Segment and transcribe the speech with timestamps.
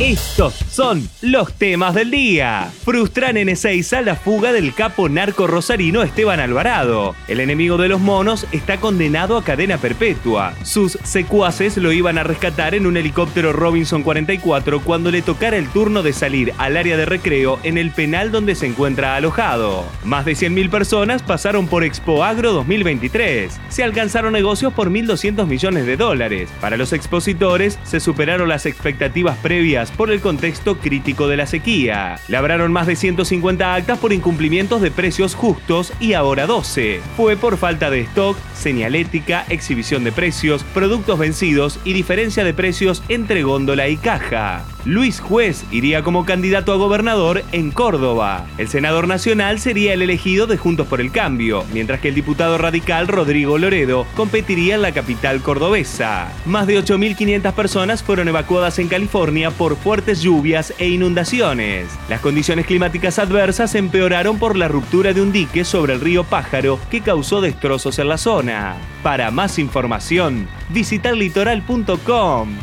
[0.00, 2.70] Estos son los temas del día.
[2.84, 7.16] Frustran en Ezeiza la fuga del capo narco rosarino Esteban Alvarado.
[7.26, 10.54] El enemigo de los monos está condenado a cadena perpetua.
[10.62, 15.68] Sus secuaces lo iban a rescatar en un helicóptero Robinson 44 cuando le tocara el
[15.68, 19.84] turno de salir al área de recreo en el penal donde se encuentra alojado.
[20.04, 23.52] Más de 100.000 personas pasaron por Expo Agro 2023.
[23.68, 26.48] Se alcanzaron negocios por 1.200 millones de dólares.
[26.60, 32.18] Para los expositores se superaron las expectativas previas por el contexto crítico de la sequía.
[32.28, 37.00] Labraron más de 150 actas por incumplimientos de precios justos y ahora 12.
[37.16, 43.02] Fue por falta de stock, señalética, exhibición de precios, productos vencidos y diferencia de precios
[43.08, 44.64] entre góndola y caja.
[44.84, 48.46] Luis Juez iría como candidato a gobernador en Córdoba.
[48.56, 52.56] El senador nacional sería el elegido de Juntos por el Cambio, mientras que el diputado
[52.58, 56.32] radical Rodrigo Loredo competiría en la capital cordobesa.
[56.46, 61.88] Más de 8.500 personas fueron evacuadas en California por fuertes lluvias e inundaciones.
[62.08, 66.78] Las condiciones climáticas adversas empeoraron por la ruptura de un dique sobre el río Pájaro
[66.90, 68.76] que causó destrozos en la zona.
[69.02, 72.56] Para más información, visita litoral.com.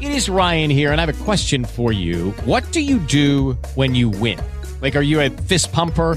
[0.00, 2.32] It is Ryan here, and I have a question for you.
[2.44, 4.38] What do you do when you win?
[4.80, 6.16] Like, are you a fist pumper?